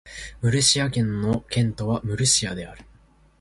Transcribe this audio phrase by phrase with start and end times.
[0.41, 2.83] ムルシア県の県都はムルシアである